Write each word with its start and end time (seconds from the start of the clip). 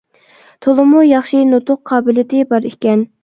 تولىمۇ 0.65 1.03
ياخشى 1.09 1.43
نۇتۇق 1.51 1.81
قابىلىيىتى 1.91 2.41
بار 2.55 2.67
ئىكەن. 2.71 3.05